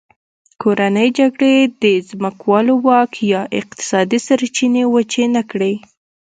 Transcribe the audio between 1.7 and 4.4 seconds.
د ځمکوالو واک یا اقتصادي